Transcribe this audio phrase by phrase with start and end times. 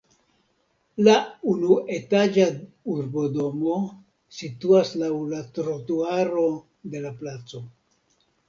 [1.07, 1.17] La
[1.51, 2.47] unuetaĝa
[2.93, 3.77] urbodomo
[4.39, 6.47] situas laŭ la trotuaro
[6.95, 7.63] de la placo.